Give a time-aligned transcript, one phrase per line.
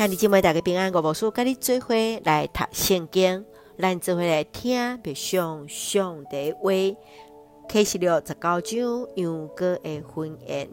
[0.00, 1.94] 兄弟姊妹大家平安，我无事跟你做伙
[2.24, 3.44] 来读圣经，
[3.78, 6.70] 咱做伙来听别上上帝话。
[7.68, 10.70] 启示录十九章羊羔的婚宴。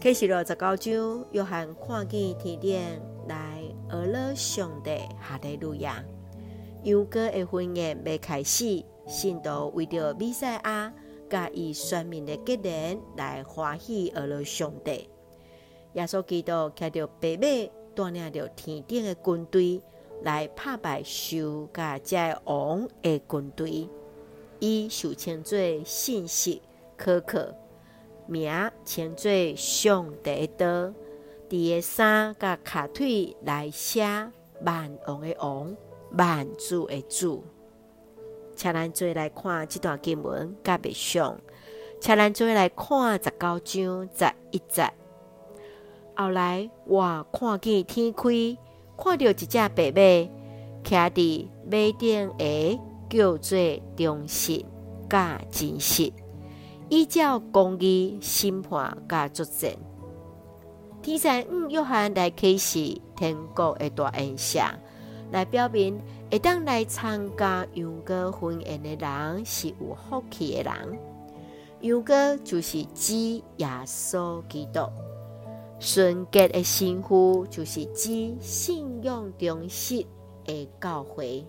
[0.00, 2.80] 启示录十九章，约翰看见天顶
[3.28, 6.02] 来俄勒上帝哈利路亚。
[6.84, 10.90] 羊羔的婚宴未开始，信徒为着弥赛亚，
[11.28, 15.10] 甲伊选民的结连来欢喜俄勒上帝。
[15.92, 17.46] 耶稣基督骑着白马。
[17.94, 19.82] 带领着天顶的军队
[20.22, 23.88] 来打败兽甲遮王的军队，
[24.58, 26.62] 伊受称作信息
[26.96, 27.38] 可靠，
[28.26, 28.50] 名
[28.84, 30.92] 称作上帝道，
[31.48, 34.02] 伫个衫甲骹腿来写
[34.62, 35.76] 万王的王，
[36.12, 37.44] 万主的主。
[38.56, 41.38] 请咱做来看这段经文，甲别上，
[42.00, 44.90] 请咱做来看十九章十一节。
[46.16, 48.22] 后来我看见天开，
[48.96, 50.30] 看到一只白马，
[50.84, 53.58] 骑伫马顶的，叫做
[53.96, 54.64] 忠实
[55.10, 56.12] 甲真实，
[56.88, 59.70] 依照公义审判甲作证。
[61.02, 64.72] 天使五约翰来启示天国的大恩赏，
[65.32, 66.00] 来表明
[66.30, 70.98] 会当来参加羊羔婚宴的人是有福气的人。
[71.80, 74.80] 羊羔就是指耶稣基督。
[75.86, 80.02] 纯洁的新妇就是指信仰忠实
[80.46, 81.44] 的教会。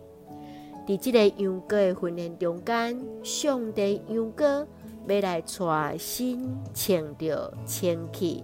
[0.86, 4.67] 在这个羊羔的婚宴中间，上帝羊羔
[5.08, 8.44] 要来带新穿着清气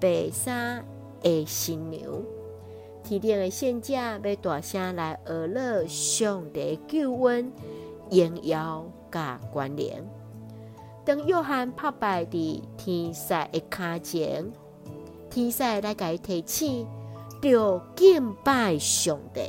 [0.00, 0.82] 白衫
[1.20, 2.02] 的新娘。
[3.04, 7.52] 天顶的圣者要大声来俄勒上帝的救恩、
[8.10, 10.02] 荣耀甲关联。
[11.04, 12.30] 当约翰拍败在
[12.78, 14.50] 天使的脚前。
[15.30, 16.86] 天使来给伊提醒，
[17.40, 19.42] 着敬拜上帝。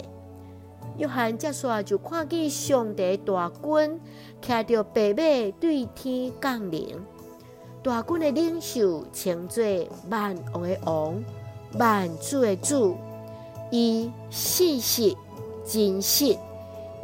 [0.97, 3.99] 约翰接续就看见上帝大军
[4.41, 6.95] 骑着白马对天降临。
[7.81, 9.64] 大军的领袖称作
[10.09, 11.23] 万王的王、
[11.77, 12.98] 万主的主。
[13.71, 15.15] 伊信实
[15.64, 16.36] 真实，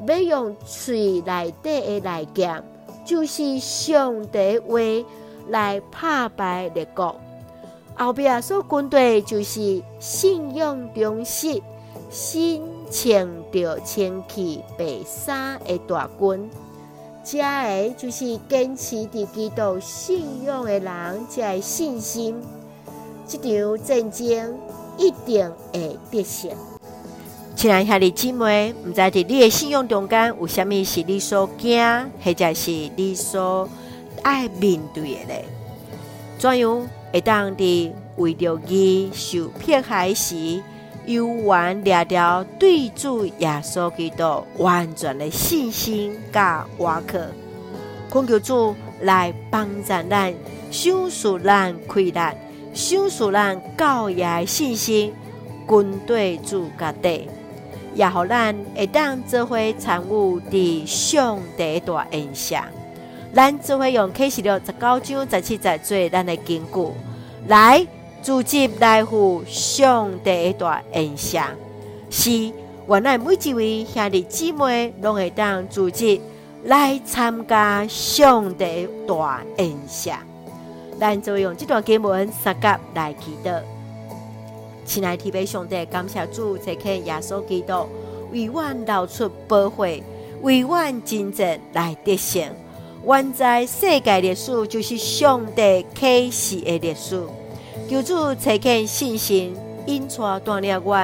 [0.05, 2.63] 要用嘴内底的来讲，
[3.05, 4.77] 就是上帝话
[5.49, 7.15] 来拍败列国。
[7.97, 11.61] 后边所军队就是信用忠实、
[12.11, 12.61] 身
[12.91, 16.49] 穿着清气白衫的大军，
[17.23, 22.35] 这个就是坚持伫基督信仰的人，才会信心。
[23.27, 24.59] 这场战争
[24.97, 26.51] 一定会得胜。
[27.55, 31.81] 亲爱兄弟姊妹，毋知伫你的信仰中间有啥物是你所惊，
[32.21, 33.67] 或者是你所
[34.21, 35.41] 爱面对的呢？
[36.37, 36.87] 怎样？
[37.15, 40.61] 会当伫为着伊受迫害时，
[41.05, 47.19] 犹原掠着对主耶稣基督完全的信心甲依靠，
[48.11, 50.33] 恳求主来帮助咱，
[50.69, 52.35] 赏赐咱快乐，
[52.73, 55.13] 赏赐咱教义的信心，
[55.69, 57.29] 军队主家底，
[57.93, 62.69] 也互咱会当做伙参与伫上帝大恩下。
[63.35, 66.91] 咱只会用启示录十九章十七节做咱的根据，
[67.49, 67.85] 来
[68.21, 71.49] 组织来赴上帝大恩赏。
[72.09, 72.53] 是，
[72.87, 76.17] 原来每一位兄弟姊妹拢会当组织
[76.63, 80.17] 来参加上帝大恩赏。
[80.97, 83.59] 咱就用这段经文三甲来祈祷。
[84.85, 87.85] 亲爱的天父上帝，感谢主赐给耶稣基督
[88.31, 90.01] 为我流出宝血，
[90.41, 92.47] 为我真正来得胜。
[93.07, 97.21] 原在世界历史就是上帝启示的历史。
[97.87, 99.55] 求主赐给信心，
[99.85, 100.95] 引带锻炼我，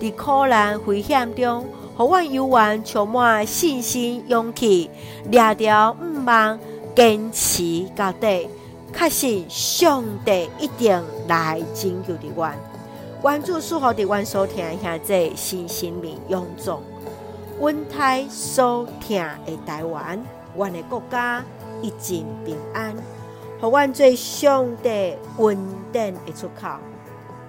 [0.00, 1.64] 在苦难危险中，
[1.96, 4.90] 互我永远充满信心、勇气，
[5.30, 6.58] 抓着毋忘，
[6.96, 8.48] 坚持到底，
[8.92, 12.50] 确信上帝一定来拯救的我。
[13.22, 16.80] 愿主赐福的阮所听下这新生命永壮，
[17.60, 20.20] 阮太所听的台湾。
[20.56, 21.44] 阮的国家
[21.82, 22.94] 一尽平安，
[23.60, 25.56] 互阮做上帝稳
[25.92, 26.68] 定的出口。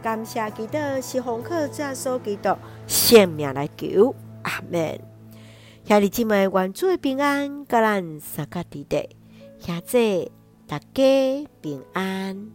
[0.04, 2.56] 感谢基督是红客耶稣基督
[2.86, 4.14] 性命来求，
[4.44, 5.00] 阿门。
[5.86, 9.08] 兄弟姊妹，愿主的平安，甲咱三脚地带，
[9.60, 10.32] 下这
[10.68, 12.50] 大家平安。